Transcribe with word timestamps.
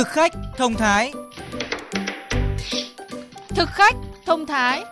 Thực 0.00 0.08
khách 0.08 0.32
thông 0.56 0.74
thái 0.74 1.12
Thực 3.48 3.68
khách 3.68 3.96
thông 4.26 4.46
thái 4.46 4.84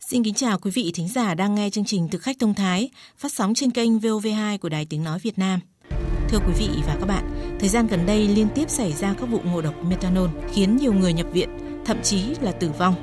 Xin 0.00 0.24
kính 0.24 0.34
chào 0.34 0.58
quý 0.58 0.70
vị 0.70 0.92
thính 0.94 1.08
giả 1.08 1.34
đang 1.34 1.54
nghe 1.54 1.70
chương 1.70 1.84
trình 1.84 2.08
Thực 2.08 2.22
khách 2.22 2.36
thông 2.40 2.54
thái 2.54 2.90
phát 3.18 3.32
sóng 3.32 3.54
trên 3.54 3.70
kênh 3.70 3.98
VOV2 3.98 4.58
của 4.58 4.68
Đài 4.68 4.86
Tiếng 4.90 5.04
Nói 5.04 5.18
Việt 5.18 5.38
Nam. 5.38 5.60
Thưa 6.28 6.38
quý 6.38 6.52
vị 6.58 6.68
và 6.86 6.96
các 7.00 7.06
bạn, 7.06 7.56
thời 7.60 7.68
gian 7.68 7.86
gần 7.86 8.06
đây 8.06 8.28
liên 8.28 8.48
tiếp 8.54 8.70
xảy 8.70 8.92
ra 8.92 9.14
các 9.20 9.26
vụ 9.26 9.40
ngộ 9.44 9.62
độc 9.62 9.84
methanol 9.84 10.28
khiến 10.52 10.76
nhiều 10.76 10.92
người 10.92 11.12
nhập 11.12 11.26
viện, 11.32 11.48
thậm 11.84 12.02
chí 12.02 12.34
là 12.40 12.52
tử 12.52 12.70
vong. 12.78 12.94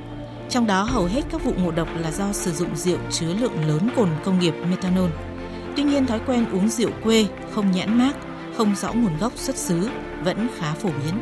Trong 0.50 0.68
đó 0.68 0.84
hầu 0.84 1.06
hết 1.06 1.22
các 1.32 1.44
vụ 1.44 1.54
ngộ 1.58 1.72
độc 1.72 1.88
là 2.00 2.12
do 2.12 2.34
sử 2.34 2.52
dụng 2.52 2.76
rượu 2.76 2.98
chứa 3.12 3.34
lượng 3.34 3.68
lớn 3.68 3.90
cồn 3.96 4.10
công 4.24 4.40
nghiệp 4.40 4.54
methanol. 4.70 5.10
Tuy 5.76 5.84
nhiên 5.84 6.06
thói 6.06 6.22
quen 6.28 6.46
uống 6.52 6.70
rượu 6.70 6.92
quê 7.04 7.26
không 7.52 7.72
nhãn 7.72 7.98
mác, 7.98 8.14
không 8.58 8.76
rõ 8.76 8.94
nguồn 8.94 9.18
gốc 9.20 9.38
xuất 9.38 9.56
xứ 9.56 9.90
vẫn 10.24 10.48
khá 10.58 10.74
phổ 10.74 10.90
biến. 10.90 11.20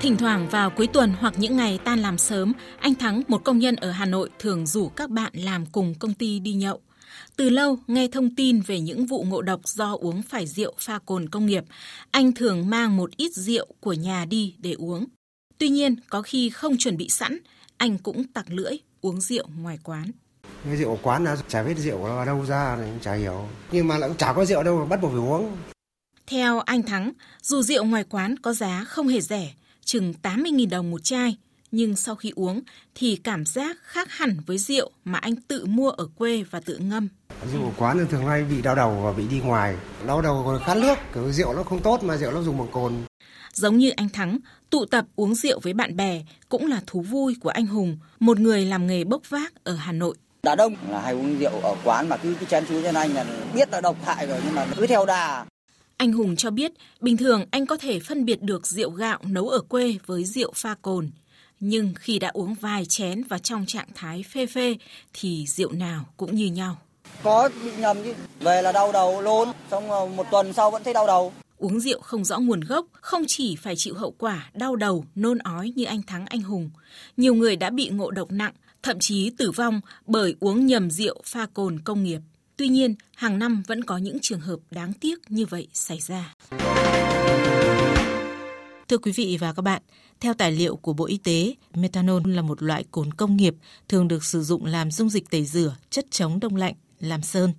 Thỉnh 0.00 0.16
thoảng 0.16 0.48
vào 0.48 0.70
cuối 0.70 0.86
tuần 0.86 1.12
hoặc 1.20 1.34
những 1.36 1.56
ngày 1.56 1.78
tan 1.84 1.98
làm 1.98 2.18
sớm, 2.18 2.52
anh 2.80 2.94
Thắng, 2.94 3.22
một 3.28 3.44
công 3.44 3.58
nhân 3.58 3.76
ở 3.76 3.90
Hà 3.90 4.06
Nội 4.06 4.30
thường 4.38 4.66
rủ 4.66 4.88
các 4.88 5.10
bạn 5.10 5.32
làm 5.34 5.66
cùng 5.66 5.94
công 5.98 6.14
ty 6.14 6.38
đi 6.38 6.52
nhậu. 6.52 6.80
Từ 7.36 7.48
lâu 7.48 7.78
nghe 7.86 8.08
thông 8.08 8.34
tin 8.34 8.60
về 8.60 8.80
những 8.80 9.06
vụ 9.06 9.24
ngộ 9.28 9.42
độc 9.42 9.60
do 9.64 9.96
uống 10.00 10.22
phải 10.22 10.46
rượu 10.46 10.74
pha 10.78 10.98
cồn 10.98 11.28
công 11.28 11.46
nghiệp, 11.46 11.64
anh 12.10 12.32
thường 12.32 12.70
mang 12.70 12.96
một 12.96 13.10
ít 13.16 13.34
rượu 13.34 13.66
của 13.80 13.92
nhà 13.92 14.24
đi 14.24 14.54
để 14.58 14.72
uống. 14.72 15.04
Tuy 15.58 15.68
nhiên, 15.68 15.96
có 16.08 16.22
khi 16.22 16.50
không 16.50 16.76
chuẩn 16.78 16.96
bị 16.96 17.08
sẵn, 17.08 17.38
anh 17.76 17.98
cũng 17.98 18.24
tặc 18.24 18.46
lưỡi 18.48 18.72
uống 19.00 19.20
rượu 19.20 19.46
ngoài 19.58 19.78
quán. 19.84 20.10
Cái 20.64 20.76
rượu 20.76 20.98
quán 21.02 21.24
là 21.24 21.36
chả 21.48 21.62
biết 21.62 21.78
rượu 21.78 22.04
ở 22.04 22.24
đâu 22.24 22.46
ra 22.46 22.76
thì 22.76 22.90
chả 23.02 23.14
hiểu. 23.14 23.48
Nhưng 23.72 23.88
mà 23.88 23.98
lại 23.98 24.10
chả 24.18 24.32
có 24.32 24.44
rượu 24.44 24.62
đâu 24.62 24.78
mà 24.78 24.84
bắt 24.84 25.02
buộc 25.02 25.10
phải 25.10 25.20
uống. 25.20 25.56
Theo 26.26 26.60
anh 26.60 26.82
Thắng, 26.82 27.12
dù 27.42 27.62
rượu 27.62 27.84
ngoài 27.84 28.04
quán 28.10 28.36
có 28.36 28.52
giá 28.52 28.84
không 28.88 29.08
hề 29.08 29.20
rẻ, 29.20 29.54
chừng 29.84 30.14
80.000 30.22 30.68
đồng 30.68 30.90
một 30.90 31.04
chai, 31.04 31.36
nhưng 31.72 31.96
sau 31.96 32.14
khi 32.14 32.32
uống 32.36 32.60
thì 32.94 33.16
cảm 33.16 33.46
giác 33.46 33.76
khác 33.82 34.08
hẳn 34.10 34.36
với 34.46 34.58
rượu 34.58 34.90
mà 35.04 35.18
anh 35.18 35.36
tự 35.36 35.66
mua 35.66 35.90
ở 35.90 36.08
quê 36.14 36.44
và 36.50 36.60
tự 36.60 36.78
ngâm. 36.78 37.08
Rượu 37.52 37.64
ở 37.64 37.70
quán 37.76 38.06
thường 38.10 38.26
hay 38.26 38.44
bị 38.44 38.62
đau 38.62 38.74
đầu 38.74 39.00
và 39.04 39.12
bị 39.12 39.28
đi 39.28 39.40
ngoài. 39.40 39.76
Đau 40.06 40.22
đầu 40.22 40.42
còn 40.46 40.60
khát 40.64 40.76
nước, 40.76 40.94
cái 41.12 41.32
rượu 41.32 41.54
nó 41.54 41.62
không 41.62 41.82
tốt 41.82 42.02
mà 42.02 42.16
rượu 42.16 42.32
nó 42.32 42.42
dùng 42.42 42.58
bằng 42.58 42.68
cồn. 42.72 42.92
Giống 43.52 43.78
như 43.78 43.90
anh 43.90 44.08
Thắng, 44.08 44.38
tụ 44.70 44.84
tập 44.84 45.06
uống 45.16 45.34
rượu 45.34 45.60
với 45.60 45.72
bạn 45.72 45.96
bè 45.96 46.22
cũng 46.48 46.66
là 46.66 46.82
thú 46.86 47.00
vui 47.00 47.36
của 47.40 47.50
anh 47.50 47.66
Hùng, 47.66 47.98
một 48.20 48.38
người 48.38 48.64
làm 48.64 48.86
nghề 48.86 49.04
bốc 49.04 49.22
vác 49.28 49.64
ở 49.64 49.74
Hà 49.74 49.92
Nội. 49.92 50.16
Đàn 50.42 50.58
ông 50.58 50.76
là 50.90 51.00
hay 51.00 51.14
uống 51.14 51.38
rượu 51.38 51.60
ở 51.62 51.76
quán 51.84 52.08
mà 52.08 52.16
cứ 52.16 52.34
cái 52.34 52.44
chén 52.50 52.64
chú 52.68 52.82
trên 52.82 52.94
anh 52.94 53.14
là 53.14 53.24
biết 53.54 53.70
là 53.72 53.80
độc 53.80 53.96
hại 54.04 54.26
rồi 54.26 54.40
nhưng 54.44 54.54
mà 54.54 54.66
cứ 54.76 54.86
theo 54.86 55.06
đà. 55.06 55.44
Anh 55.96 56.12
Hùng 56.12 56.36
cho 56.36 56.50
biết, 56.50 56.72
bình 57.00 57.16
thường 57.16 57.44
anh 57.50 57.66
có 57.66 57.76
thể 57.76 58.00
phân 58.00 58.24
biệt 58.24 58.42
được 58.42 58.66
rượu 58.66 58.90
gạo 58.90 59.18
nấu 59.22 59.48
ở 59.48 59.60
quê 59.60 59.96
với 60.06 60.24
rượu 60.24 60.52
pha 60.54 60.74
cồn. 60.82 61.10
Nhưng 61.60 61.94
khi 61.98 62.18
đã 62.18 62.28
uống 62.28 62.54
vài 62.54 62.84
chén 62.88 63.22
và 63.24 63.38
trong 63.38 63.66
trạng 63.66 63.88
thái 63.94 64.24
phê 64.32 64.46
phê 64.46 64.76
thì 65.12 65.46
rượu 65.46 65.72
nào 65.72 66.04
cũng 66.16 66.34
như 66.34 66.46
nhau. 66.46 66.76
Có 67.22 67.48
bị 67.64 67.70
nhầm 67.78 67.96
chứ, 68.04 68.14
về 68.40 68.62
là 68.62 68.72
đau 68.72 68.92
đầu 68.92 69.20
lôn, 69.20 69.48
xong 69.70 70.16
một 70.16 70.26
tuần 70.30 70.52
sau 70.52 70.70
vẫn 70.70 70.84
thấy 70.84 70.94
đau 70.94 71.06
đầu. 71.06 71.32
Uống 71.58 71.80
rượu 71.80 72.00
không 72.00 72.24
rõ 72.24 72.38
nguồn 72.38 72.60
gốc 72.60 72.86
không 72.92 73.22
chỉ 73.28 73.56
phải 73.56 73.74
chịu 73.76 73.94
hậu 73.94 74.14
quả 74.18 74.50
đau 74.54 74.76
đầu, 74.76 75.04
nôn 75.14 75.38
ói 75.38 75.72
như 75.76 75.84
anh 75.84 76.02
Thắng 76.02 76.26
anh 76.26 76.42
Hùng. 76.42 76.70
Nhiều 77.16 77.34
người 77.34 77.56
đã 77.56 77.70
bị 77.70 77.88
ngộ 77.88 78.10
độc 78.10 78.30
nặng, 78.30 78.52
thậm 78.82 78.98
chí 78.98 79.30
tử 79.30 79.50
vong 79.50 79.80
bởi 80.06 80.36
uống 80.40 80.66
nhầm 80.66 80.90
rượu 80.90 81.22
pha 81.24 81.46
cồn 81.46 81.80
công 81.80 82.02
nghiệp. 82.02 82.20
Tuy 82.56 82.68
nhiên, 82.68 82.94
hàng 83.16 83.38
năm 83.38 83.62
vẫn 83.66 83.84
có 83.84 83.98
những 83.98 84.18
trường 84.22 84.40
hợp 84.40 84.58
đáng 84.70 84.92
tiếc 84.92 85.30
như 85.30 85.46
vậy 85.46 85.68
xảy 85.72 85.98
ra. 86.00 86.34
Thưa 88.88 88.98
quý 88.98 89.12
vị 89.12 89.36
và 89.40 89.52
các 89.52 89.62
bạn, 89.62 89.82
theo 90.20 90.34
tài 90.34 90.52
liệu 90.52 90.76
của 90.76 90.92
Bộ 90.92 91.06
Y 91.06 91.16
tế, 91.16 91.54
methanol 91.74 92.22
là 92.34 92.42
một 92.42 92.62
loại 92.62 92.84
cồn 92.90 93.14
công 93.14 93.36
nghiệp 93.36 93.54
thường 93.88 94.08
được 94.08 94.24
sử 94.24 94.42
dụng 94.42 94.64
làm 94.64 94.90
dung 94.90 95.10
dịch 95.10 95.30
tẩy 95.30 95.44
rửa, 95.44 95.76
chất 95.90 96.06
chống 96.10 96.40
đông 96.40 96.56
lạnh, 96.56 96.74
làm 97.00 97.22
sơn. 97.22 97.52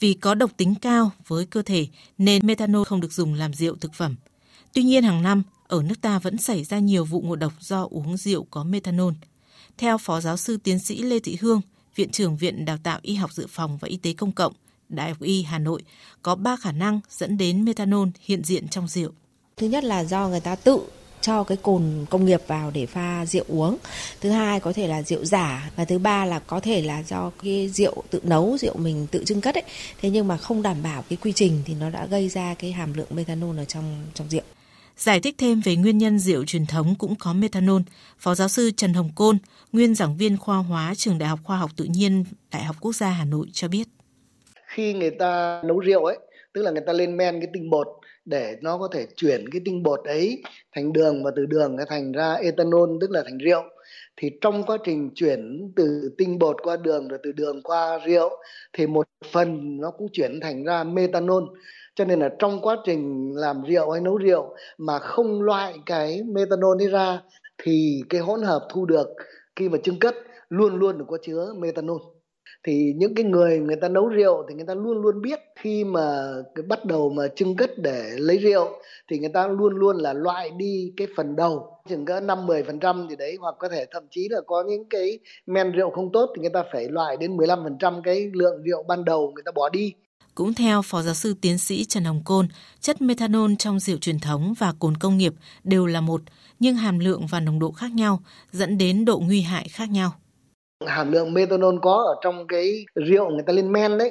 Vì 0.00 0.14
có 0.14 0.34
độc 0.34 0.50
tính 0.56 0.74
cao 0.74 1.10
với 1.26 1.46
cơ 1.46 1.62
thể 1.62 1.86
nên 2.18 2.46
methanol 2.46 2.84
không 2.84 3.00
được 3.00 3.12
dùng 3.12 3.34
làm 3.34 3.54
rượu 3.54 3.76
thực 3.76 3.94
phẩm. 3.94 4.16
Tuy 4.72 4.82
nhiên 4.82 5.04
hàng 5.04 5.22
năm, 5.22 5.42
ở 5.66 5.82
nước 5.82 6.00
ta 6.00 6.18
vẫn 6.18 6.38
xảy 6.38 6.64
ra 6.64 6.78
nhiều 6.78 7.04
vụ 7.04 7.20
ngộ 7.20 7.36
độc 7.36 7.52
do 7.60 7.88
uống 7.90 8.16
rượu 8.16 8.46
có 8.50 8.64
methanol. 8.64 9.12
Theo 9.78 9.98
Phó 9.98 10.20
Giáo 10.20 10.36
sư 10.36 10.58
Tiến 10.62 10.78
sĩ 10.78 11.02
Lê 11.02 11.18
Thị 11.18 11.38
Hương, 11.40 11.60
Viện 11.94 12.10
trưởng 12.10 12.36
Viện 12.36 12.64
Đào 12.64 12.78
tạo 12.82 12.98
Y 13.02 13.14
học 13.14 13.32
Dự 13.32 13.46
phòng 13.50 13.78
và 13.80 13.88
Y 13.88 13.96
tế 13.96 14.12
Công 14.12 14.32
cộng, 14.32 14.52
Đại 14.88 15.08
học 15.08 15.22
Y 15.22 15.42
Hà 15.42 15.58
Nội, 15.58 15.82
có 16.22 16.34
3 16.34 16.56
khả 16.56 16.72
năng 16.72 17.00
dẫn 17.10 17.38
đến 17.38 17.64
methanol 17.64 18.08
hiện 18.20 18.44
diện 18.44 18.68
trong 18.68 18.88
rượu. 18.88 19.10
Thứ 19.56 19.66
nhất 19.66 19.84
là 19.84 20.04
do 20.04 20.28
người 20.28 20.40
ta 20.40 20.54
tự 20.54 20.80
cho 21.20 21.44
cái 21.44 21.56
cồn 21.62 22.06
công 22.10 22.24
nghiệp 22.24 22.42
vào 22.46 22.70
để 22.70 22.86
pha 22.86 23.26
rượu 23.26 23.44
uống. 23.48 23.76
Thứ 24.20 24.30
hai 24.30 24.60
có 24.60 24.72
thể 24.72 24.88
là 24.88 25.02
rượu 25.02 25.24
giả 25.24 25.70
và 25.76 25.84
thứ 25.84 25.98
ba 25.98 26.24
là 26.24 26.38
có 26.38 26.60
thể 26.60 26.82
là 26.82 27.02
do 27.02 27.30
cái 27.42 27.68
rượu 27.68 28.02
tự 28.10 28.20
nấu, 28.22 28.58
rượu 28.58 28.76
mình 28.76 29.06
tự 29.10 29.24
trưng 29.24 29.40
cất 29.40 29.54
ấy. 29.54 29.64
Thế 30.00 30.10
nhưng 30.10 30.28
mà 30.28 30.36
không 30.36 30.62
đảm 30.62 30.82
bảo 30.82 31.04
cái 31.08 31.16
quy 31.22 31.32
trình 31.32 31.62
thì 31.64 31.74
nó 31.74 31.90
đã 31.90 32.06
gây 32.06 32.28
ra 32.28 32.54
cái 32.54 32.72
hàm 32.72 32.92
lượng 32.92 33.08
methanol 33.10 33.58
ở 33.58 33.64
trong 33.64 34.02
trong 34.14 34.28
rượu. 34.30 34.42
Giải 34.96 35.20
thích 35.20 35.34
thêm 35.38 35.60
về 35.64 35.76
nguyên 35.76 35.98
nhân 35.98 36.18
rượu 36.18 36.44
truyền 36.44 36.66
thống 36.66 36.94
cũng 36.98 37.14
có 37.18 37.32
methanol, 37.32 37.80
Phó 38.18 38.34
giáo 38.34 38.48
sư 38.48 38.70
Trần 38.76 38.94
Hồng 38.94 39.10
Côn, 39.14 39.38
nguyên 39.72 39.94
giảng 39.94 40.16
viên 40.16 40.36
khoa 40.36 40.56
hóa 40.56 40.94
trường 40.96 41.18
Đại 41.18 41.28
học 41.28 41.38
Khoa 41.44 41.56
học 41.56 41.70
Tự 41.76 41.84
nhiên 41.84 42.24
Đại 42.52 42.64
học 42.64 42.76
Quốc 42.80 42.92
gia 42.92 43.08
Hà 43.08 43.24
Nội 43.24 43.46
cho 43.52 43.68
biết. 43.68 43.88
Khi 44.66 44.92
người 44.92 45.10
ta 45.10 45.62
nấu 45.64 45.78
rượu 45.78 46.04
ấy, 46.04 46.18
tức 46.54 46.62
là 46.62 46.70
người 46.70 46.82
ta 46.86 46.92
lên 46.92 47.16
men 47.16 47.40
cái 47.40 47.48
tinh 47.52 47.70
bột 47.70 47.88
để 48.24 48.56
nó 48.62 48.78
có 48.78 48.88
thể 48.92 49.06
chuyển 49.16 49.48
cái 49.50 49.60
tinh 49.64 49.82
bột 49.82 50.00
ấy 50.04 50.42
thành 50.74 50.92
đường 50.92 51.24
và 51.24 51.30
từ 51.36 51.46
đường 51.46 51.76
nó 51.76 51.84
thành 51.88 52.12
ra 52.12 52.32
ethanol 52.34 52.90
tức 53.00 53.10
là 53.10 53.22
thành 53.24 53.38
rượu. 53.38 53.62
Thì 54.16 54.30
trong 54.40 54.62
quá 54.62 54.78
trình 54.84 55.10
chuyển 55.14 55.72
từ 55.76 56.14
tinh 56.18 56.38
bột 56.38 56.56
qua 56.62 56.76
đường 56.76 57.08
rồi 57.08 57.18
từ 57.22 57.32
đường 57.32 57.62
qua 57.62 57.98
rượu 58.06 58.30
thì 58.72 58.86
một 58.86 59.08
phần 59.32 59.80
nó 59.80 59.90
cũng 59.90 60.08
chuyển 60.12 60.40
thành 60.40 60.64
ra 60.64 60.84
methanol 60.84 61.44
cho 61.96 62.04
nên 62.04 62.20
là 62.20 62.28
trong 62.38 62.60
quá 62.62 62.76
trình 62.84 63.32
làm 63.34 63.62
rượu 63.62 63.90
hay 63.90 64.00
nấu 64.00 64.16
rượu 64.16 64.54
mà 64.78 64.98
không 64.98 65.42
loại 65.42 65.74
cái 65.86 66.22
methanol 66.22 66.78
đi 66.78 66.86
ra 66.88 67.22
thì 67.62 68.02
cái 68.08 68.20
hỗn 68.20 68.42
hợp 68.42 68.68
thu 68.70 68.86
được 68.86 69.08
khi 69.56 69.68
mà 69.68 69.78
trưng 69.82 69.98
cất 69.98 70.14
luôn 70.48 70.76
luôn 70.76 70.98
được 70.98 71.04
có 71.08 71.18
chứa 71.22 71.52
methanol. 71.58 72.00
Thì 72.66 72.92
những 72.96 73.14
cái 73.14 73.24
người 73.24 73.58
người 73.58 73.76
ta 73.76 73.88
nấu 73.88 74.08
rượu 74.08 74.44
thì 74.48 74.54
người 74.54 74.64
ta 74.68 74.74
luôn 74.74 75.02
luôn 75.02 75.22
biết 75.22 75.38
khi 75.60 75.84
mà 75.84 76.32
cái 76.54 76.62
bắt 76.68 76.84
đầu 76.84 77.10
mà 77.10 77.28
trưng 77.28 77.56
cất 77.56 77.70
để 77.78 78.10
lấy 78.18 78.38
rượu 78.38 78.68
thì 79.10 79.18
người 79.18 79.30
ta 79.34 79.48
luôn 79.48 79.76
luôn 79.76 79.96
là 79.96 80.12
loại 80.12 80.50
đi 80.50 80.92
cái 80.96 81.06
phần 81.16 81.36
đầu. 81.36 81.72
Chừng 81.88 82.04
cỡ 82.04 82.20
năm 82.20 82.46
mười 82.46 82.62
phần 82.62 82.80
trăm 82.80 83.06
thì 83.10 83.16
đấy 83.16 83.36
hoặc 83.40 83.54
có 83.58 83.68
thể 83.68 83.86
thậm 83.90 84.06
chí 84.10 84.28
là 84.30 84.40
có 84.46 84.64
những 84.68 84.88
cái 84.90 85.18
men 85.46 85.72
rượu 85.72 85.90
không 85.90 86.12
tốt 86.12 86.30
thì 86.36 86.40
người 86.40 86.50
ta 86.50 86.64
phải 86.72 86.88
loại 86.88 87.16
đến 87.16 87.36
15 87.36 87.64
phần 87.64 87.76
trăm 87.78 88.02
cái 88.02 88.30
lượng 88.34 88.62
rượu 88.62 88.82
ban 88.82 89.04
đầu 89.04 89.32
người 89.34 89.42
ta 89.44 89.52
bỏ 89.52 89.68
đi 89.68 89.94
cũng 90.36 90.54
theo 90.54 90.82
Phó 90.82 91.02
Giáo 91.02 91.14
sư 91.14 91.34
Tiến 91.40 91.58
sĩ 91.58 91.84
Trần 91.84 92.04
Hồng 92.04 92.22
Côn, 92.24 92.48
chất 92.80 93.02
methanol 93.02 93.50
trong 93.58 93.78
rượu 93.78 93.98
truyền 93.98 94.18
thống 94.18 94.54
và 94.58 94.72
cồn 94.78 94.96
công 94.96 95.16
nghiệp 95.16 95.32
đều 95.64 95.86
là 95.86 96.00
một, 96.00 96.20
nhưng 96.58 96.74
hàm 96.74 96.98
lượng 96.98 97.26
và 97.30 97.40
nồng 97.40 97.58
độ 97.58 97.72
khác 97.72 97.90
nhau, 97.94 98.20
dẫn 98.50 98.78
đến 98.78 99.04
độ 99.04 99.18
nguy 99.18 99.40
hại 99.40 99.68
khác 99.68 99.90
nhau. 99.90 100.10
Hàm 100.86 101.12
lượng 101.12 101.34
methanol 101.34 101.76
có 101.82 101.92
ở 101.92 102.20
trong 102.24 102.46
cái 102.46 102.84
rượu 102.94 103.30
người 103.30 103.42
ta 103.46 103.52
lên 103.52 103.72
men 103.72 103.98
đấy, 103.98 104.10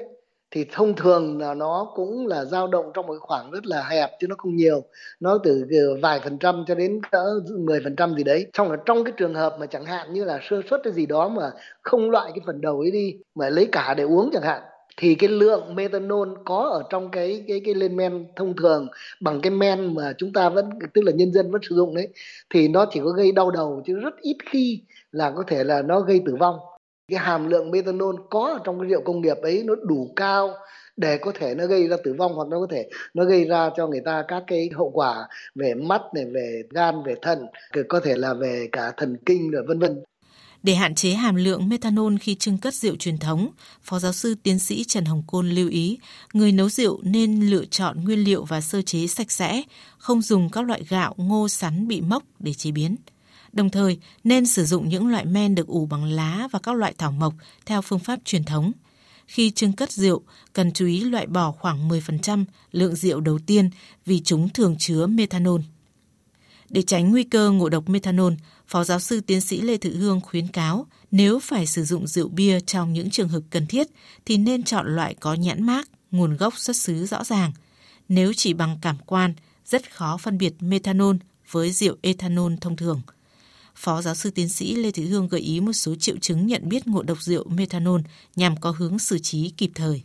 thì 0.52 0.66
thông 0.72 0.96
thường 0.96 1.40
là 1.40 1.53
nó 1.53 1.91
cũng 1.96 2.28
là 2.28 2.46
dao 2.46 2.68
động 2.68 2.92
trong 2.94 3.07
một 3.07 3.16
khoảng 3.19 3.52
rất 3.52 3.66
là 3.66 3.84
hẹp 3.90 4.09
chứ 4.19 4.28
nó 4.28 4.36
không 4.38 4.56
nhiều 4.56 4.84
nó 5.19 5.38
từ 5.44 5.66
vài 6.02 6.19
phần 6.24 6.38
trăm 6.38 6.63
cho 6.68 6.75
đến 6.75 7.02
cỡ 7.12 7.40
10 7.59 7.80
phần 7.84 7.96
trăm 7.96 8.16
gì 8.16 8.24
đấy 8.24 8.46
trong 8.53 8.72
là 8.72 8.78
trong 8.86 9.03
cái 9.03 9.13
trường 9.18 9.34
hợp 9.34 9.56
mà 9.59 9.66
chẳng 9.66 9.86
hạn 9.86 10.13
như 10.13 10.24
là 10.24 10.40
sơ 10.50 10.62
suất 10.69 10.81
cái 10.84 10.94
gì 10.94 11.06
đó 11.06 11.30
mà 11.30 11.52
không 11.81 12.09
loại 12.09 12.31
cái 12.36 12.44
phần 12.46 12.62
đầu 12.62 12.80
ấy 12.80 12.92
đi 12.92 13.13
mà 13.36 13.50
lấy 13.50 13.69
cả 13.72 13.94
để 13.98 14.04
uống 14.04 14.30
chẳng 14.33 14.44
hạn 14.44 14.62
thì 14.97 15.15
cái 15.15 15.30
lượng 15.30 15.75
methanol 15.75 16.30
có 16.45 16.69
ở 16.69 16.83
trong 16.89 17.12
cái 17.12 17.44
cái 17.47 17.62
cái 17.65 17.74
lên 17.74 17.95
men 17.95 18.25
thông 18.36 18.56
thường 18.56 18.88
bằng 19.21 19.42
cái 19.42 19.51
men 19.51 19.95
mà 19.95 20.13
chúng 20.18 20.33
ta 20.33 20.50
vẫn, 20.50 20.69
tức 20.94 21.01
là 21.01 21.12
nhân 21.12 21.33
dân 21.33 21.51
vẫn 21.51 21.62
sử 21.69 21.75
dụng 21.75 21.95
đấy, 21.95 22.07
thì 22.50 22.68
nó 22.68 22.86
chỉ 22.92 23.00
có 23.03 23.09
gây 23.09 23.31
đau 23.31 23.51
đầu 23.51 23.83
chứ 23.86 24.00
rất 24.00 24.13
ít 24.21 24.38
khi 24.50 24.81
là 25.12 25.31
có 25.31 25.44
thể 25.47 25.63
là 25.63 25.81
nó 25.81 26.00
gây 26.00 26.21
tử 26.25 26.36
vong. 26.39 26.56
Cái 27.12 27.19
hàm 27.19 27.50
lượng 27.50 27.71
methanol 27.71 28.15
có 28.30 28.53
ở 28.53 28.59
trong 28.63 28.80
cái 28.80 28.89
rượu 28.89 29.01
công 29.06 29.21
nghiệp 29.21 29.38
ấy 29.42 29.63
nó 29.65 29.75
đủ 29.75 30.13
cao 30.15 30.53
để 30.98 31.18
có 31.18 31.31
thể 31.36 31.56
nó 31.56 31.65
gây 31.65 31.88
ra 31.88 31.98
tử 32.03 32.13
vong 32.18 32.33
hoặc 32.33 32.48
nó 32.48 32.59
có 32.59 32.68
thể 32.69 32.89
nó 33.13 33.24
gây 33.25 33.45
ra 33.45 33.69
cho 33.75 33.88
người 33.88 34.01
ta 34.06 34.24
các 34.27 34.44
cái 34.48 34.69
hậu 34.74 34.89
quả 34.89 35.27
về 35.56 35.74
mắt 35.74 36.01
này, 36.15 36.25
về 36.33 36.62
gan, 36.69 36.95
về 37.06 37.15
thận, 37.21 37.45
có 37.89 38.00
thể 38.00 38.15
là 38.15 38.33
về 38.33 38.68
cả 38.71 38.91
thần 38.98 39.18
kinh 39.25 39.51
rồi 39.51 39.63
vân 39.68 39.80
vân 39.80 40.03
để 40.65 40.75
hạn 40.75 40.95
chế 40.95 41.13
hàm 41.13 41.35
lượng 41.35 41.69
methanol 41.69 42.15
khi 42.21 42.35
trưng 42.35 42.57
cất 42.57 42.75
rượu 42.75 42.95
truyền 42.95 43.17
thống, 43.17 43.50
Phó 43.83 44.00
giáo 44.00 44.13
sư 44.13 44.35
tiến 44.44 44.59
sĩ 44.59 44.83
Trần 44.83 45.06
Hồng 45.06 45.23
Côn 45.27 45.50
lưu 45.50 45.69
ý, 45.69 45.97
người 46.33 46.51
nấu 46.51 46.69
rượu 46.69 47.01
nên 47.03 47.41
lựa 47.50 47.65
chọn 47.65 48.03
nguyên 48.03 48.19
liệu 48.19 48.45
và 48.45 48.62
sơ 48.62 48.81
chế 48.81 49.07
sạch 49.07 49.31
sẽ, 49.31 49.62
không 49.97 50.21
dùng 50.21 50.50
các 50.50 50.62
loại 50.62 50.83
gạo, 50.89 51.13
ngô, 51.17 51.50
sắn 51.50 51.88
bị 51.88 52.01
mốc 52.01 52.23
để 52.39 52.53
chế 52.53 52.71
biến. 52.71 52.95
Đồng 53.53 53.69
thời, 53.69 54.00
nên 54.23 54.45
sử 54.45 54.65
dụng 54.65 54.89
những 54.89 55.07
loại 55.07 55.25
men 55.25 55.56
được 55.56 55.67
ủ 55.67 55.85
bằng 55.85 56.03
lá 56.03 56.47
và 56.51 56.59
các 56.59 56.75
loại 56.75 56.94
thảo 56.97 57.12
mộc 57.12 57.33
theo 57.65 57.81
phương 57.81 58.00
pháp 58.00 58.19
truyền 58.25 58.44
thống. 58.44 58.71
khi 59.27 59.51
trưng 59.51 59.73
cất 59.73 59.91
rượu, 59.91 60.21
cần 60.53 60.71
chú 60.71 60.85
ý 60.85 61.00
loại 61.00 61.27
bỏ 61.27 61.51
khoảng 61.51 61.89
10% 61.89 62.45
lượng 62.71 62.95
rượu 62.95 63.19
đầu 63.19 63.39
tiên 63.45 63.69
vì 64.06 64.21
chúng 64.23 64.50
thường 64.50 64.75
chứa 64.79 65.07
methanol. 65.07 65.62
Để 66.69 66.81
tránh 66.81 67.12
nguy 67.12 67.23
cơ 67.23 67.51
ngộ 67.51 67.69
độc 67.69 67.89
methanol, 67.89 68.33
Phó 68.67 68.83
giáo 68.83 69.00
sư 69.00 69.21
tiến 69.21 69.41
sĩ 69.41 69.62
Lê 69.62 69.77
Thị 69.77 69.89
Hương 69.89 70.21
khuyến 70.21 70.47
cáo 70.47 70.88
nếu 71.12 71.39
phải 71.39 71.67
sử 71.67 71.83
dụng 71.83 72.07
rượu 72.07 72.27
bia 72.27 72.59
trong 72.59 72.94
những 72.94 73.09
trường 73.09 73.29
hợp 73.29 73.41
cần 73.50 73.67
thiết 73.67 73.88
thì 74.25 74.38
nên 74.38 74.63
chọn 74.63 74.95
loại 74.95 75.13
có 75.13 75.33
nhãn 75.33 75.63
mác, 75.63 75.89
nguồn 76.12 76.38
gốc 76.38 76.57
xuất 76.57 76.75
xứ 76.75 77.06
rõ 77.06 77.23
ràng. 77.23 77.51
Nếu 78.09 78.33
chỉ 78.33 78.53
bằng 78.53 78.77
cảm 78.81 78.97
quan, 79.06 79.33
rất 79.65 79.95
khó 79.95 80.17
phân 80.17 80.38
biệt 80.38 80.53
methanol 80.59 81.15
với 81.51 81.71
rượu 81.71 81.95
ethanol 82.01 82.53
thông 82.62 82.75
thường. 82.75 83.01
Phó 83.75 84.01
giáo 84.01 84.15
sư 84.15 84.29
tiến 84.29 84.50
sĩ 84.50 84.75
Lê 84.75 84.91
Thị 84.91 85.06
Hương 85.06 85.27
gợi 85.27 85.41
ý 85.41 85.59
một 85.59 85.73
số 85.73 85.95
triệu 85.95 86.17
chứng 86.17 86.47
nhận 86.47 86.69
biết 86.69 86.88
ngộ 86.88 87.03
độc 87.03 87.21
rượu 87.21 87.50
methanol 87.50 88.01
nhằm 88.35 88.57
có 88.57 88.71
hướng 88.71 89.00
xử 89.00 89.19
trí 89.19 89.50
kịp 89.57 89.71
thời 89.75 90.03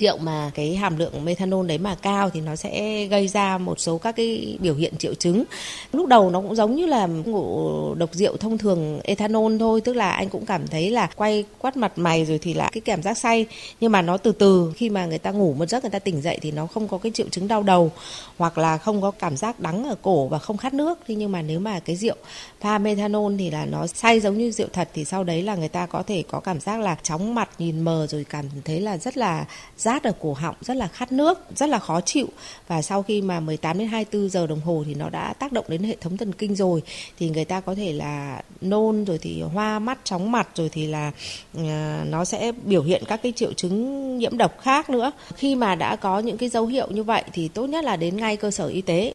rượu 0.00 0.18
mà 0.18 0.50
cái 0.54 0.76
hàm 0.76 0.96
lượng 0.96 1.24
methanol 1.24 1.66
đấy 1.66 1.78
mà 1.78 1.94
cao 1.94 2.30
thì 2.30 2.40
nó 2.40 2.56
sẽ 2.56 3.04
gây 3.04 3.28
ra 3.28 3.58
một 3.58 3.80
số 3.80 3.98
các 3.98 4.16
cái 4.16 4.56
biểu 4.60 4.74
hiện 4.74 4.96
triệu 4.98 5.14
chứng. 5.14 5.44
Lúc 5.92 6.06
đầu 6.06 6.30
nó 6.30 6.40
cũng 6.40 6.54
giống 6.54 6.76
như 6.76 6.86
là 6.86 7.06
ngộ 7.06 7.94
độc 7.98 8.14
rượu 8.14 8.36
thông 8.36 8.58
thường 8.58 9.00
ethanol 9.04 9.56
thôi, 9.58 9.80
tức 9.80 9.92
là 9.92 10.10
anh 10.10 10.28
cũng 10.28 10.46
cảm 10.46 10.66
thấy 10.66 10.90
là 10.90 11.10
quay 11.16 11.44
quắt 11.58 11.76
mặt 11.76 11.98
mày 11.98 12.24
rồi 12.24 12.38
thì 12.38 12.54
là 12.54 12.68
cái 12.72 12.80
cảm 12.80 13.02
giác 13.02 13.18
say. 13.18 13.46
Nhưng 13.80 13.92
mà 13.92 14.02
nó 14.02 14.16
từ 14.16 14.32
từ, 14.32 14.72
khi 14.76 14.90
mà 14.90 15.06
người 15.06 15.18
ta 15.18 15.30
ngủ 15.30 15.54
một 15.58 15.68
giấc, 15.68 15.84
người 15.84 15.90
ta 15.90 15.98
tỉnh 15.98 16.22
dậy 16.22 16.38
thì 16.42 16.50
nó 16.50 16.66
không 16.66 16.88
có 16.88 16.98
cái 16.98 17.12
triệu 17.14 17.28
chứng 17.28 17.48
đau 17.48 17.62
đầu, 17.62 17.92
hoặc 18.38 18.58
là 18.58 18.78
không 18.78 19.02
có 19.02 19.10
cảm 19.10 19.36
giác 19.36 19.60
đắng 19.60 19.84
ở 19.84 19.94
cổ 20.02 20.26
và 20.26 20.38
không 20.38 20.56
khát 20.56 20.74
nước. 20.74 20.98
Thế 21.06 21.14
nhưng 21.14 21.32
mà 21.32 21.42
nếu 21.42 21.60
mà 21.60 21.80
cái 21.80 21.96
rượu 21.96 22.16
pha 22.60 22.78
methanol 22.78 23.34
thì 23.38 23.50
là 23.50 23.64
nó 23.64 23.86
say 23.86 24.20
giống 24.20 24.38
như 24.38 24.50
rượu 24.50 24.68
thật, 24.72 24.88
thì 24.94 25.04
sau 25.04 25.24
đấy 25.24 25.42
là 25.42 25.54
người 25.54 25.68
ta 25.68 25.86
có 25.86 26.02
thể 26.02 26.22
có 26.30 26.40
cảm 26.40 26.60
giác 26.60 26.80
là 26.80 26.96
chóng 27.02 27.34
mặt, 27.34 27.50
nhìn 27.58 27.80
mờ, 27.80 28.06
rồi 28.10 28.24
cảm 28.30 28.44
thấy 28.64 28.80
là 28.80 28.98
rất 28.98 29.16
là 29.16 29.44
rát 29.76 30.02
ở 30.02 30.12
cổ 30.20 30.32
họng 30.32 30.54
rất 30.60 30.76
là 30.76 30.88
khát 30.88 31.12
nước 31.12 31.38
rất 31.56 31.68
là 31.68 31.78
khó 31.78 32.00
chịu. 32.00 32.26
Và 32.68 32.82
sau 32.82 33.02
khi 33.02 33.22
mà 33.22 33.40
18 33.40 33.78
đến 33.78 33.88
24 33.88 34.30
giờ 34.30 34.46
đồng 34.46 34.60
hồ 34.60 34.82
thì 34.86 34.94
nó 34.94 35.08
đã 35.08 35.32
tác 35.32 35.52
động 35.52 35.64
đến 35.68 35.82
hệ 35.82 35.96
thống 36.00 36.16
thần 36.16 36.32
kinh 36.32 36.54
rồi. 36.54 36.82
Thì 37.18 37.28
người 37.30 37.44
ta 37.44 37.60
có 37.60 37.74
thể 37.74 37.92
là 37.92 38.42
nôn 38.60 39.04
rồi 39.04 39.18
thì 39.22 39.42
hoa 39.42 39.78
mắt 39.78 39.98
chóng 40.04 40.32
mặt 40.32 40.48
rồi 40.54 40.68
thì 40.68 40.86
là 40.86 41.12
uh, 41.58 41.62
nó 42.06 42.24
sẽ 42.24 42.52
biểu 42.52 42.82
hiện 42.82 43.02
các 43.08 43.22
cái 43.22 43.32
triệu 43.36 43.52
chứng 43.52 44.18
nhiễm 44.18 44.38
độc 44.38 44.60
khác 44.60 44.90
nữa. 44.90 45.12
Khi 45.36 45.54
mà 45.54 45.74
đã 45.74 45.96
có 45.96 46.18
những 46.18 46.36
cái 46.36 46.48
dấu 46.48 46.66
hiệu 46.66 46.86
như 46.90 47.02
vậy 47.02 47.22
thì 47.32 47.48
tốt 47.48 47.66
nhất 47.66 47.84
là 47.84 47.96
đến 47.96 48.16
ngay 48.16 48.36
cơ 48.36 48.50
sở 48.50 48.66
y 48.66 48.80
tế. 48.80 49.12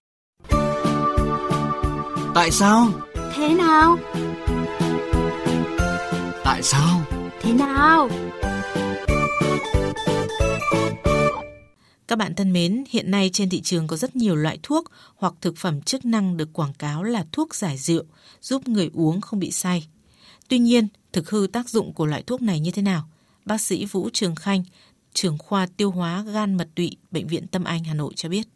Tại 2.35 2.51
sao? 2.51 2.87
Thế 3.35 3.49
nào? 3.49 3.97
Tại 6.43 6.63
sao? 6.63 7.01
Thế 7.41 7.53
nào 7.53 8.09
Các 12.09 12.15
bạn 12.15 12.35
thân 12.35 12.53
mến, 12.53 12.83
hiện 12.89 13.11
nay 13.11 13.29
trên 13.33 13.49
thị 13.49 13.61
trường 13.61 13.87
có 13.87 13.97
rất 13.97 14.15
nhiều 14.15 14.35
loại 14.35 14.59
thuốc 14.63 14.91
hoặc 15.15 15.33
thực 15.41 15.57
phẩm 15.57 15.81
chức 15.81 16.05
năng 16.05 16.37
được 16.37 16.53
quảng 16.53 16.73
cáo 16.73 17.03
là 17.03 17.25
thuốc 17.31 17.55
giải 17.55 17.77
rượu, 17.77 18.03
giúp 18.41 18.67
người 18.67 18.89
uống 18.93 19.21
không 19.21 19.39
bị 19.39 19.51
say. 19.51 19.87
Tuy 20.47 20.59
nhiên, 20.59 20.87
thực 21.13 21.29
hư 21.29 21.47
tác 21.51 21.69
dụng 21.69 21.93
của 21.93 22.05
loại 22.05 22.23
thuốc 22.23 22.41
này 22.41 22.59
như 22.59 22.71
thế 22.71 22.81
nào? 22.81 23.09
Bác 23.45 23.61
sĩ 23.61 23.85
Vũ 23.85 24.09
Trường 24.13 24.35
Khanh, 24.35 24.63
trưởng 25.13 25.37
khoa 25.37 25.67
tiêu 25.77 25.91
hóa 25.91 26.25
gan 26.33 26.57
mật 26.57 26.69
tụy, 26.75 26.97
Bệnh 27.11 27.27
viện 27.27 27.47
Tâm 27.47 27.63
Anh 27.63 27.83
Hà 27.83 27.93
Nội 27.93 28.13
cho 28.15 28.29
biết 28.29 28.47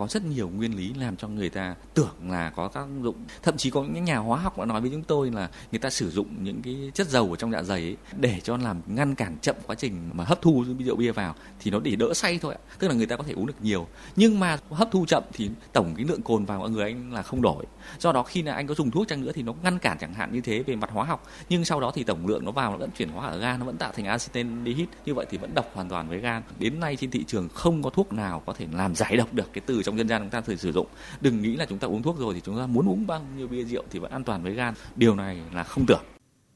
có 0.00 0.06
rất 0.06 0.24
nhiều 0.24 0.48
nguyên 0.48 0.76
lý 0.76 0.94
làm 0.94 1.16
cho 1.16 1.28
người 1.28 1.48
ta 1.48 1.74
tưởng 1.94 2.30
là 2.30 2.50
có 2.50 2.68
tác 2.68 2.86
dụng. 3.02 3.16
Thậm 3.42 3.56
chí 3.56 3.70
có 3.70 3.82
những 3.82 4.04
nhà 4.04 4.16
hóa 4.16 4.38
học 4.38 4.58
đã 4.58 4.64
nói 4.64 4.80
với 4.80 4.90
chúng 4.90 5.02
tôi 5.02 5.30
là 5.30 5.50
người 5.72 5.78
ta 5.78 5.90
sử 5.90 6.10
dụng 6.10 6.44
những 6.44 6.62
cái 6.62 6.90
chất 6.94 7.08
dầu 7.08 7.30
ở 7.30 7.36
trong 7.36 7.52
dạ 7.52 7.62
dày 7.62 7.80
ấy 7.80 7.96
để 8.16 8.40
cho 8.40 8.56
làm 8.56 8.80
ngăn 8.86 9.14
cản 9.14 9.36
chậm 9.42 9.56
quá 9.66 9.76
trình 9.76 10.10
mà 10.12 10.24
hấp 10.24 10.42
thu 10.42 10.64
rượu 10.84 10.96
bia 10.96 11.12
vào 11.12 11.34
thì 11.60 11.70
nó 11.70 11.80
để 11.80 11.96
đỡ 11.96 12.14
say 12.14 12.38
thôi 12.42 12.54
ạ. 12.54 12.60
Tức 12.78 12.88
là 12.88 12.94
người 12.94 13.06
ta 13.06 13.16
có 13.16 13.22
thể 13.22 13.32
uống 13.32 13.46
được 13.46 13.62
nhiều. 13.62 13.86
Nhưng 14.16 14.40
mà 14.40 14.58
hấp 14.70 14.88
thu 14.90 15.04
chậm 15.06 15.22
thì 15.32 15.50
tổng 15.72 15.94
cái 15.96 16.04
lượng 16.04 16.22
cồn 16.22 16.44
vào 16.44 16.58
mọi 16.58 16.70
người 16.70 16.84
anh 16.84 17.12
là 17.12 17.22
không 17.22 17.42
đổi. 17.42 17.64
Do 17.98 18.12
đó 18.12 18.22
khi 18.22 18.42
là 18.42 18.54
anh 18.54 18.66
có 18.66 18.74
dùng 18.74 18.90
thuốc 18.90 19.08
chăng 19.08 19.20
nữa 19.20 19.32
thì 19.34 19.42
nó 19.42 19.54
ngăn 19.62 19.78
cản 19.78 19.98
chẳng 20.00 20.14
hạn 20.14 20.32
như 20.32 20.40
thế 20.40 20.62
về 20.62 20.76
mặt 20.76 20.90
hóa 20.92 21.04
học. 21.04 21.26
Nhưng 21.48 21.64
sau 21.64 21.80
đó 21.80 21.92
thì 21.94 22.04
tổng 22.04 22.26
lượng 22.26 22.44
nó 22.44 22.50
vào 22.50 22.70
nó 22.70 22.76
vẫn 22.76 22.90
chuyển 22.90 23.08
hóa 23.08 23.26
ở 23.28 23.38
gan, 23.38 23.60
nó 23.60 23.66
vẫn 23.66 23.76
tạo 23.76 23.92
thành 23.92 24.04
acetaldehyde 24.04 24.92
như 25.06 25.14
vậy 25.14 25.26
thì 25.30 25.38
vẫn 25.38 25.54
độc 25.54 25.70
hoàn 25.74 25.88
toàn 25.88 26.08
với 26.08 26.18
gan. 26.18 26.42
Đến 26.58 26.80
nay 26.80 26.96
trên 26.96 27.10
thị 27.10 27.24
trường 27.26 27.48
không 27.48 27.82
có 27.82 27.90
thuốc 27.90 28.12
nào 28.12 28.42
có 28.46 28.52
thể 28.52 28.66
làm 28.72 28.94
giải 28.94 29.16
độc 29.16 29.34
được 29.34 29.52
cái 29.52 29.62
từ 29.66 29.82
trong 29.82 29.89
dân 29.98 30.08
gian 30.08 30.22
chúng 30.22 30.30
ta 30.30 30.40
thường 30.40 30.56
sử 30.56 30.72
dụng 30.72 30.86
đừng 31.20 31.42
nghĩ 31.42 31.56
là 31.56 31.66
chúng 31.66 31.78
ta 31.78 31.88
uống 31.88 32.02
thuốc 32.02 32.18
rồi 32.18 32.34
thì 32.34 32.40
chúng 32.44 32.58
ta 32.58 32.66
muốn 32.66 32.88
uống 32.88 33.06
bao 33.06 33.22
nhiêu 33.36 33.48
bia 33.48 33.64
rượu 33.64 33.84
thì 33.90 33.98
vẫn 33.98 34.12
an 34.12 34.24
toàn 34.24 34.42
với 34.42 34.54
gan 34.54 34.74
điều 34.96 35.14
này 35.14 35.40
là 35.52 35.64
không 35.64 35.86
tưởng 35.86 36.02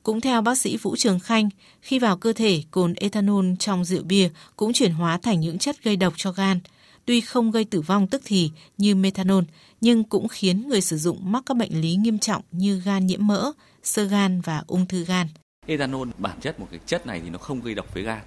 cũng 0.05 0.21
theo 0.21 0.43
bác 0.43 0.59
sĩ 0.59 0.77
Vũ 0.77 0.97
Trường 0.97 1.21
Khanh, 1.21 1.49
khi 1.81 1.99
vào 1.99 2.17
cơ 2.17 2.33
thể, 2.33 2.63
cồn 2.71 2.95
ethanol 2.95 3.47
trong 3.59 3.85
rượu 3.85 4.03
bia 4.03 4.29
cũng 4.57 4.73
chuyển 4.73 4.93
hóa 4.93 5.19
thành 5.19 5.41
những 5.41 5.59
chất 5.59 5.85
gây 5.85 5.97
độc 5.97 6.13
cho 6.17 6.33
gan. 6.33 6.61
Tuy 7.05 7.21
không 7.21 7.51
gây 7.51 7.65
tử 7.65 7.81
vong 7.81 8.07
tức 8.07 8.23
thì 8.25 8.51
như 8.79 8.95
methanol, 8.95 9.45
nhưng 9.81 10.05
cũng 10.05 10.29
khiến 10.29 10.69
người 10.69 10.81
sử 10.81 10.97
dụng 10.97 11.33
mắc 11.33 11.43
các 11.47 11.57
bệnh 11.57 11.81
lý 11.81 11.97
nghiêm 11.97 12.19
trọng 12.19 12.43
như 12.53 12.81
gan 12.85 13.07
nhiễm 13.07 13.27
mỡ, 13.27 13.53
sơ 13.83 14.05
gan 14.05 14.41
và 14.41 14.63
ung 14.67 14.87
thư 14.87 15.05
gan. 15.05 15.27
Ethanol 15.67 16.09
bản 16.19 16.41
chất 16.41 16.61
một 16.61 16.67
cái 16.71 16.81
chất 16.87 17.07
này 17.07 17.21
thì 17.25 17.31
nó 17.31 17.39
không 17.39 17.61
gây 17.61 17.75
độc 17.75 17.95
với 17.95 18.03
gan. 18.03 18.21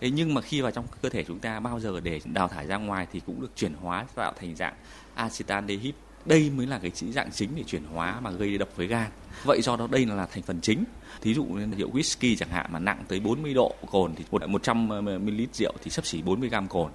Thế 0.00 0.10
nhưng 0.10 0.34
mà 0.34 0.40
khi 0.40 0.60
vào 0.60 0.70
trong 0.70 0.84
cơ 1.02 1.08
thể 1.08 1.24
chúng 1.24 1.38
ta, 1.38 1.60
bao 1.60 1.80
giờ 1.80 2.00
để 2.00 2.20
đào 2.24 2.48
thải 2.48 2.66
ra 2.66 2.76
ngoài 2.76 3.06
thì 3.12 3.20
cũng 3.26 3.40
được 3.40 3.56
chuyển 3.56 3.74
hóa 3.74 4.06
tạo 4.14 4.32
thành 4.40 4.56
dạng 4.56 4.74
acetaldehyde. 5.14 5.98
Đây 6.24 6.50
mới 6.56 6.66
là 6.66 6.78
cái 6.78 6.90
dạng 6.94 7.32
chính 7.32 7.50
để 7.56 7.62
chuyển 7.62 7.84
hóa 7.84 8.20
mà 8.20 8.30
gây 8.30 8.58
độc 8.58 8.68
với 8.76 8.86
gan. 8.86 9.10
Vậy 9.44 9.62
do 9.62 9.76
đó 9.76 9.88
đây 9.90 10.06
là 10.06 10.26
thành 10.26 10.42
phần 10.42 10.60
chính. 10.60 10.84
Thí 11.20 11.34
dụ 11.34 11.44
như 11.44 11.66
rượu 11.78 11.90
whisky 11.90 12.36
chẳng 12.36 12.48
hạn 12.48 12.66
mà 12.72 12.78
nặng 12.78 13.04
tới 13.08 13.20
40 13.20 13.54
độ 13.54 13.74
cồn 13.90 14.14
thì 14.14 14.24
100 14.46 14.88
ờ, 14.88 15.00
ml 15.00 15.40
rượu 15.52 15.72
thì 15.84 15.90
sắp 15.90 16.06
xỉ 16.06 16.22
40 16.22 16.48
gram 16.48 16.68
cồn. 16.68 16.90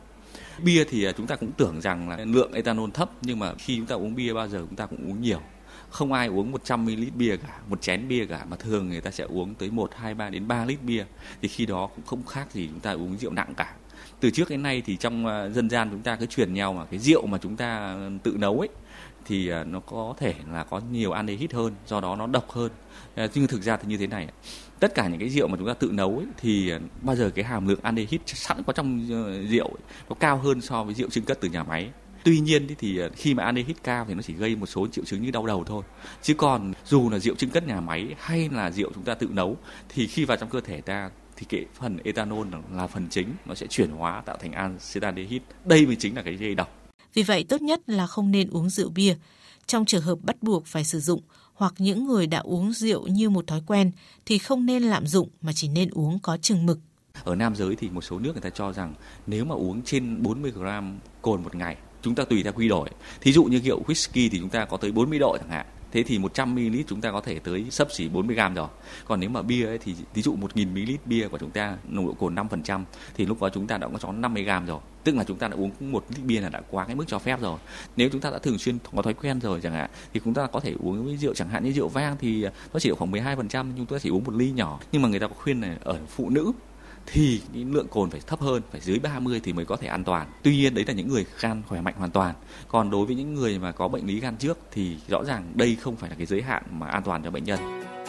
Bia 0.63 0.83
thì 0.83 1.03
ờ, 1.03 1.11
chúng 1.11 1.27
ta 1.27 1.35
cũng 1.35 1.51
tưởng 1.51 1.81
rằng 1.81 2.09
là 2.09 2.17
lượng 2.25 2.53
ethanol 2.53 2.89
thấp 2.93 3.11
nhưng 3.21 3.39
mà 3.39 3.53
khi 3.53 3.77
chúng 3.77 3.85
ta 3.85 3.95
uống 3.95 4.15
bia 4.15 4.33
bao 4.33 4.47
giờ 4.47 4.59
chúng 4.59 4.75
ta 4.75 4.85
cũng 4.85 5.09
uống 5.09 5.21
nhiều 5.21 5.41
không 5.89 6.13
ai 6.13 6.27
uống 6.27 6.51
100 6.51 6.85
ml 6.85 7.03
bia 7.15 7.37
cả, 7.37 7.59
một 7.69 7.81
chén 7.81 8.07
bia 8.07 8.25
cả 8.25 8.45
mà 8.49 8.57
thường 8.57 8.89
người 8.89 9.01
ta 9.01 9.11
sẽ 9.11 9.23
uống 9.23 9.55
tới 9.55 9.71
1 9.71 9.91
2 9.95 10.13
3 10.13 10.29
đến 10.29 10.47
3 10.47 10.65
lít 10.65 10.83
bia 10.83 11.05
thì 11.41 11.47
khi 11.47 11.65
đó 11.65 11.89
cũng 11.95 12.05
không 12.05 12.25
khác 12.25 12.51
gì 12.51 12.67
chúng 12.67 12.79
ta 12.79 12.91
uống 12.91 13.17
rượu 13.17 13.31
nặng 13.31 13.53
cả. 13.57 13.75
Từ 14.19 14.29
trước 14.29 14.49
đến 14.49 14.63
nay 14.63 14.83
thì 14.85 14.97
trong 14.97 15.25
ờ, 15.25 15.49
dân 15.49 15.69
gian 15.69 15.89
chúng 15.91 16.01
ta 16.01 16.15
cứ 16.15 16.25
truyền 16.25 16.53
nhau 16.53 16.73
mà 16.73 16.85
cái 16.85 16.99
rượu 16.99 17.25
mà 17.25 17.37
chúng 17.37 17.55
ta 17.55 17.75
ờ, 17.77 18.11
tự 18.23 18.35
nấu 18.39 18.59
ấy 18.59 18.69
thì 19.25 19.47
ờ, 19.47 19.63
nó 19.63 19.79
có 19.79 20.13
thể 20.17 20.33
là 20.51 20.63
có 20.63 20.81
nhiều 20.91 21.11
aldehyde 21.11 21.57
hơn, 21.57 21.73
do 21.87 22.01
đó 22.01 22.15
nó 22.15 22.27
độc 22.27 22.51
hơn. 22.51 22.71
Nhưng 23.33 23.47
thực 23.47 23.61
ra 23.61 23.77
thì 23.77 23.87
như 23.87 23.97
thế 23.97 24.07
này, 24.07 24.27
tất 24.79 24.95
cả 24.95 25.07
những 25.07 25.19
cái 25.19 25.29
rượu 25.29 25.47
mà 25.47 25.57
chúng 25.57 25.67
ta 25.67 25.73
tự 25.73 25.91
nấu 25.91 26.17
ấy, 26.17 26.25
thì 26.37 26.73
bao 27.01 27.15
giờ 27.15 27.31
cái 27.35 27.45
hàm 27.45 27.67
lượng 27.67 27.79
aldehyde 27.81 28.23
sẵn 28.25 28.63
có 28.63 28.73
trong 28.73 29.07
rượu 29.49 29.67
ấy, 29.67 29.81
nó 30.09 30.15
cao 30.19 30.37
hơn 30.37 30.61
so 30.61 30.83
với 30.83 30.93
rượu 30.93 31.09
trưng 31.09 31.25
cất 31.25 31.41
từ 31.41 31.49
nhà 31.49 31.63
máy 31.63 31.89
tuy 32.25 32.39
nhiên 32.39 32.67
thì 32.77 32.97
ờ, 32.97 33.09
khi 33.15 33.33
mà 33.33 33.43
aldehyde 33.43 33.79
cao 33.83 34.05
thì 34.07 34.13
nó 34.13 34.21
chỉ 34.21 34.33
gây 34.33 34.55
một 34.55 34.65
số 34.65 34.87
triệu 34.87 35.05
chứng 35.05 35.21
như 35.21 35.31
đau 35.31 35.45
đầu 35.45 35.63
thôi. 35.63 35.83
Chứ 36.21 36.33
còn 36.33 36.73
dù 36.85 37.09
là 37.09 37.19
rượu 37.19 37.35
trưng 37.35 37.49
cất 37.49 37.67
nhà 37.67 37.81
máy 37.81 38.07
hay 38.19 38.49
là 38.49 38.71
rượu 38.71 38.91
chúng 38.95 39.03
ta 39.03 39.13
tự 39.13 39.27
nấu 39.31 39.57
thì 39.89 40.07
khi 40.07 40.25
vào 40.25 40.37
trong 40.37 40.49
cơ 40.49 40.61
thể 40.61 40.81
ta 40.81 41.09
thì 41.35 41.45
cái 41.49 41.65
phần 41.73 41.97
ethanol 42.03 42.47
là 42.71 42.87
phần 42.87 43.07
chính 43.09 43.27
nó 43.45 43.55
sẽ 43.55 43.67
chuyển 43.67 43.91
hóa 43.91 44.21
tạo 44.25 44.37
thành 44.41 44.51
acetaldehyde 44.51 45.45
đây 45.65 45.85
mới 45.85 45.95
chính 45.95 46.15
là 46.15 46.21
cái 46.21 46.33
gây 46.33 46.55
độc. 46.55 46.91
Vì 47.13 47.23
vậy 47.23 47.45
tốt 47.49 47.61
nhất 47.61 47.81
là 47.87 48.07
không 48.07 48.31
nên 48.31 48.49
uống 48.49 48.69
rượu 48.69 48.89
bia. 48.89 49.15
Trong 49.67 49.85
trường 49.85 50.03
hợp 50.03 50.17
bắt 50.23 50.43
buộc 50.43 50.65
phải 50.65 50.83
sử 50.83 50.99
dụng 50.99 51.21
hoặc 51.53 51.73
những 51.77 52.07
người 52.07 52.27
đã 52.27 52.39
uống 52.39 52.73
rượu 52.73 53.07
như 53.07 53.29
một 53.29 53.47
thói 53.47 53.61
quen 53.67 53.91
thì 54.25 54.37
không 54.37 54.65
nên 54.65 54.83
lạm 54.83 55.07
dụng 55.07 55.29
mà 55.41 55.51
chỉ 55.55 55.67
nên 55.67 55.89
uống 55.89 56.19
có 56.19 56.37
chừng 56.37 56.65
mực. 56.65 56.79
Ở 57.23 57.35
nam 57.35 57.55
giới 57.55 57.75
thì 57.75 57.89
một 57.89 58.01
số 58.01 58.19
nước 58.19 58.31
người 58.31 58.41
ta 58.41 58.49
cho 58.49 58.73
rằng 58.73 58.93
nếu 59.27 59.45
mà 59.45 59.55
uống 59.55 59.81
trên 59.81 60.23
40 60.23 60.51
gram 60.51 60.99
cồn 61.21 61.43
một 61.43 61.55
ngày 61.55 61.77
chúng 62.05 62.15
ta 62.15 62.23
tùy 62.23 62.43
theo 62.43 62.53
quy 62.53 62.67
đổi. 62.67 62.89
Thí 63.21 63.31
dụ 63.31 63.43
như 63.43 63.59
rượu 63.59 63.83
whisky 63.87 64.29
thì 64.31 64.39
chúng 64.39 64.49
ta 64.49 64.65
có 64.65 64.77
tới 64.77 64.91
40 64.91 65.19
độ 65.19 65.37
chẳng 65.37 65.49
hạn. 65.49 65.65
Thế 65.91 66.03
thì 66.03 66.19
100 66.19 66.55
ml 66.55 66.75
chúng 66.87 67.01
ta 67.01 67.11
có 67.11 67.21
thể 67.21 67.39
tới 67.39 67.65
sấp 67.69 67.87
xỉ 67.91 68.09
40 68.09 68.35
gram 68.35 68.53
rồi. 68.53 68.67
Còn 69.05 69.19
nếu 69.19 69.29
mà 69.29 69.41
bia 69.41 69.65
ấy, 69.65 69.77
thì 69.77 69.95
ví 70.13 70.21
dụ 70.21 70.35
1.000 70.35 70.67
ml 70.71 70.91
bia 71.05 71.27
của 71.27 71.37
chúng 71.37 71.51
ta 71.51 71.77
nồng 71.87 72.07
độ 72.07 72.13
cồn 72.13 72.35
5% 72.35 72.83
thì 73.15 73.25
lúc 73.25 73.41
đó 73.41 73.49
chúng 73.49 73.67
ta 73.67 73.77
đã 73.77 73.87
có 73.87 73.97
cho 73.97 74.11
50 74.11 74.43
gram 74.43 74.65
rồi. 74.65 74.79
Tức 75.03 75.15
là 75.15 75.23
chúng 75.23 75.37
ta 75.37 75.47
đã 75.47 75.55
uống 75.55 75.71
một 75.79 76.05
lít 76.09 76.25
bia 76.25 76.39
là 76.39 76.49
đã 76.49 76.61
quá 76.69 76.85
cái 76.85 76.95
mức 76.95 77.05
cho 77.07 77.19
phép 77.19 77.41
rồi. 77.41 77.59
Nếu 77.95 78.09
chúng 78.11 78.21
ta 78.21 78.29
đã 78.29 78.39
thường 78.39 78.57
xuyên 78.57 78.77
có 78.95 79.01
thói 79.01 79.13
quen 79.13 79.39
rồi 79.39 79.61
chẳng 79.61 79.73
hạn 79.73 79.89
thì 80.13 80.21
chúng 80.25 80.33
ta 80.33 80.47
có 80.47 80.59
thể 80.59 80.73
uống 80.79 81.05
với 81.05 81.17
rượu 81.17 81.33
chẳng 81.33 81.49
hạn 81.49 81.63
như 81.63 81.71
rượu 81.71 81.87
vang 81.87 82.15
thì 82.19 82.43
nó 82.73 82.79
chỉ 82.79 82.91
khoảng 82.91 83.11
12% 83.11 83.71
chúng 83.77 83.85
ta 83.85 83.97
chỉ 83.99 84.09
uống 84.09 84.23
một 84.23 84.33
ly 84.35 84.51
nhỏ. 84.51 84.79
Nhưng 84.91 85.01
mà 85.01 85.09
người 85.09 85.19
ta 85.19 85.27
có 85.27 85.33
khuyên 85.33 85.61
là 85.61 85.77
ở 85.83 85.99
phụ 86.07 86.29
nữ 86.29 86.51
thì 87.05 87.41
cái 87.53 87.65
lượng 87.65 87.87
cồn 87.87 88.09
phải 88.09 88.21
thấp 88.27 88.41
hơn, 88.41 88.61
phải 88.71 88.81
dưới 88.81 88.99
30 88.99 89.41
thì 89.43 89.53
mới 89.53 89.65
có 89.65 89.75
thể 89.75 89.87
an 89.87 90.03
toàn. 90.03 90.27
Tuy 90.43 90.55
nhiên 90.55 90.73
đấy 90.73 90.85
là 90.87 90.93
những 90.93 91.07
người 91.07 91.25
gan 91.39 91.61
khỏe 91.67 91.81
mạnh 91.81 91.93
hoàn 91.97 92.11
toàn. 92.11 92.35
Còn 92.67 92.89
đối 92.89 93.05
với 93.05 93.15
những 93.15 93.33
người 93.33 93.59
mà 93.59 93.71
có 93.71 93.87
bệnh 93.87 94.07
lý 94.07 94.19
gan 94.19 94.37
trước 94.37 94.57
thì 94.71 94.97
rõ 95.07 95.23
ràng 95.23 95.51
đây 95.53 95.77
không 95.81 95.95
phải 95.95 96.09
là 96.09 96.15
cái 96.15 96.25
giới 96.25 96.41
hạn 96.41 96.63
mà 96.71 96.87
an 96.87 97.03
toàn 97.03 97.23
cho 97.23 97.31
bệnh 97.31 97.43
nhân. 97.43 97.59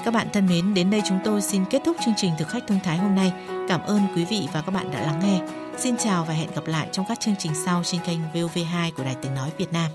Các 0.05 0.15
bạn 0.15 0.27
thân 0.33 0.47
mến, 0.47 0.75
đến 0.75 0.91
đây 0.91 1.03
chúng 1.09 1.19
tôi 1.25 1.43
xin 1.43 1.65
kết 1.71 1.83
thúc 1.85 1.97
chương 2.05 2.15
trình 2.17 2.33
thực 2.39 2.49
khách 2.49 2.67
thông 2.67 2.81
thái 2.85 2.99
hôm 2.99 3.15
nay. 3.15 3.33
Cảm 3.69 3.81
ơn 3.81 4.01
quý 4.17 4.25
vị 4.25 4.49
và 4.53 4.63
các 4.63 4.73
bạn 4.73 4.91
đã 4.91 5.01
lắng 5.01 5.21
nghe. 5.25 5.41
Xin 5.79 5.97
chào 5.97 6.25
và 6.25 6.35
hẹn 6.35 6.49
gặp 6.55 6.67
lại 6.67 6.89
trong 6.93 7.07
các 7.09 7.21
chương 7.21 7.35
trình 7.39 7.53
sau 7.65 7.83
trên 7.85 8.01
kênh 8.07 8.19
VOV2 8.35 8.91
của 8.97 9.05
Đài 9.05 9.17
Tiếng 9.23 9.35
Nói 9.35 9.51
Việt 9.59 9.73
Nam. 9.73 9.91